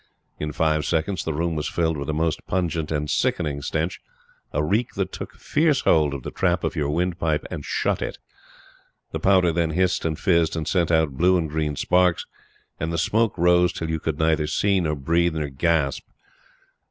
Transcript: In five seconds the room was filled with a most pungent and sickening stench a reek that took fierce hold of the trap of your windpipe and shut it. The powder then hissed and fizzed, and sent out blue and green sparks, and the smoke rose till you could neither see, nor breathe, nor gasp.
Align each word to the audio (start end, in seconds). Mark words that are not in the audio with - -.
In 0.39 0.51
five 0.51 0.83
seconds 0.83 1.23
the 1.23 1.31
room 1.31 1.55
was 1.55 1.67
filled 1.67 1.95
with 1.95 2.09
a 2.09 2.11
most 2.11 2.43
pungent 2.47 2.91
and 2.91 3.07
sickening 3.07 3.61
stench 3.61 4.01
a 4.51 4.63
reek 4.63 4.95
that 4.95 5.11
took 5.11 5.35
fierce 5.35 5.81
hold 5.81 6.15
of 6.15 6.23
the 6.23 6.31
trap 6.31 6.63
of 6.63 6.75
your 6.75 6.89
windpipe 6.89 7.45
and 7.51 7.63
shut 7.63 8.01
it. 8.01 8.17
The 9.11 9.19
powder 9.19 9.51
then 9.51 9.69
hissed 9.69 10.03
and 10.03 10.17
fizzed, 10.17 10.55
and 10.55 10.67
sent 10.67 10.89
out 10.89 11.11
blue 11.17 11.37
and 11.37 11.47
green 11.47 11.75
sparks, 11.75 12.25
and 12.79 12.91
the 12.91 12.97
smoke 12.97 13.37
rose 13.37 13.71
till 13.71 13.91
you 13.91 13.99
could 13.99 14.17
neither 14.17 14.47
see, 14.47 14.79
nor 14.79 14.95
breathe, 14.95 15.35
nor 15.35 15.49
gasp. 15.49 16.01